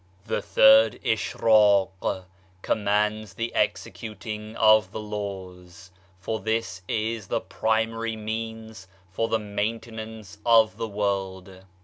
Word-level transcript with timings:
"The 0.25 0.41
third 0.41 0.99
Ishraq 1.03 2.23
commands 2.63 3.35
the 3.35 3.53
executing 3.53 4.55
of 4.55 4.91
the 4.91 4.99
laws, 4.99 5.91
for 6.17 6.39
this 6.39 6.81
is 6.87 7.27
the 7.27 7.39
primary 7.39 8.15
means 8.15 8.87
for 9.11 9.27
the 9.27 9.37
maintenance 9.37 10.39
of 10.43 10.77
the 10.77 10.87
world. 10.87 11.65